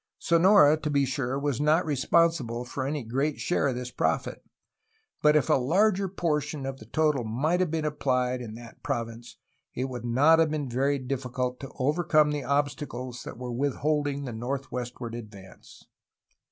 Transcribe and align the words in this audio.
Sonora, 0.17 0.77
to 0.77 0.89
be 0.89 1.05
sure, 1.05 1.37
was 1.37 1.61
not 1.61 1.85
responsible 1.85 2.65
for 2.65 2.87
any 2.87 3.03
great 3.03 3.39
share 3.39 3.67
of 3.67 3.75
this 3.75 3.91
profit, 3.91 4.43
but 5.21 5.35
if 5.35 5.47
a 5.47 5.53
larger 5.53 6.07
portion 6.07 6.65
of 6.65 6.79
the 6.79 6.87
total 6.87 7.23
might 7.23 7.59
have 7.59 7.69
been 7.69 7.85
appHed 7.85 8.41
in 8.41 8.55
that 8.55 8.81
province 8.81 9.37
it 9.75 9.85
would 9.85 10.03
not 10.03 10.39
have 10.39 10.49
been 10.49 10.67
very 10.67 10.97
difficult 10.97 11.59
to 11.59 11.69
overcome 11.77 12.31
the 12.31 12.43
obstacles 12.43 13.21
that 13.21 13.37
were 13.37 13.53
withholding 13.53 14.25
the 14.25 14.33
northwestward 14.33 15.13
advance. 15.13 15.85